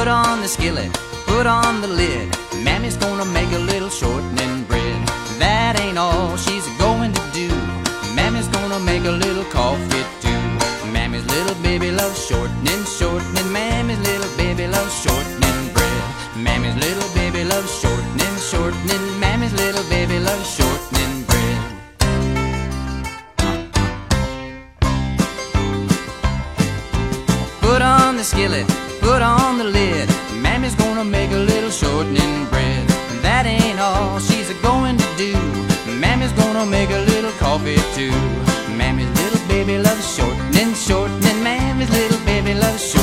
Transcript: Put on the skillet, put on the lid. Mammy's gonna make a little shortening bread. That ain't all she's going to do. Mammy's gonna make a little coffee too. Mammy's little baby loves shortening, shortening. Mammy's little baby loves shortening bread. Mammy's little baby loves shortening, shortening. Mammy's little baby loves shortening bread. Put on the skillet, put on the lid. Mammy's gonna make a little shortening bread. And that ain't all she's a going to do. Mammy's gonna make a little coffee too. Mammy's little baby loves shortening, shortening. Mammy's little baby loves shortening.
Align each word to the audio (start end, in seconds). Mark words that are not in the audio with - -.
Put 0.00 0.08
on 0.08 0.40
the 0.40 0.48
skillet, 0.48 0.90
put 1.26 1.46
on 1.46 1.82
the 1.82 1.88
lid. 1.88 2.34
Mammy's 2.64 2.96
gonna 2.96 3.26
make 3.26 3.52
a 3.52 3.58
little 3.58 3.90
shortening 3.90 4.64
bread. 4.64 4.96
That 5.38 5.78
ain't 5.78 5.98
all 5.98 6.38
she's 6.38 6.66
going 6.78 7.12
to 7.12 7.22
do. 7.34 7.48
Mammy's 8.14 8.48
gonna 8.48 8.80
make 8.80 9.04
a 9.04 9.10
little 9.10 9.44
coffee 9.52 10.04
too. 10.24 10.42
Mammy's 10.90 11.26
little 11.26 11.54
baby 11.62 11.90
loves 11.90 12.16
shortening, 12.26 12.82
shortening. 12.84 13.52
Mammy's 13.52 14.00
little 14.00 14.34
baby 14.38 14.66
loves 14.66 14.94
shortening 15.02 15.68
bread. 15.74 16.02
Mammy's 16.34 16.76
little 16.76 17.10
baby 17.12 17.44
loves 17.44 17.70
shortening, 17.78 18.36
shortening. 18.50 19.20
Mammy's 19.20 19.52
little 19.52 19.84
baby 19.90 20.18
loves 20.18 20.48
shortening 20.56 21.24
bread. 21.28 21.60
Put 27.60 27.82
on 27.82 28.16
the 28.16 28.24
skillet, 28.24 28.66
put 29.10 29.22
on 29.22 29.58
the 29.58 29.64
lid. 29.64 30.08
Mammy's 30.44 30.76
gonna 30.76 31.04
make 31.04 31.30
a 31.32 31.42
little 31.52 31.72
shortening 31.80 32.46
bread. 32.52 32.84
And 33.10 33.20
that 33.26 33.44
ain't 33.44 33.80
all 33.80 34.20
she's 34.20 34.48
a 34.54 34.56
going 34.62 34.96
to 35.04 35.08
do. 35.24 35.34
Mammy's 36.04 36.34
gonna 36.42 36.64
make 36.64 36.90
a 36.90 37.02
little 37.12 37.34
coffee 37.44 37.80
too. 37.96 38.16
Mammy's 38.80 39.10
little 39.20 39.42
baby 39.48 39.78
loves 39.78 40.06
shortening, 40.16 40.74
shortening. 40.74 41.38
Mammy's 41.42 41.90
little 41.90 42.22
baby 42.24 42.54
loves 42.54 42.82
shortening. 42.82 42.99